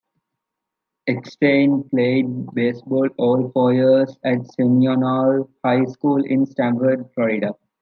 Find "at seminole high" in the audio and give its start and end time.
4.25-5.85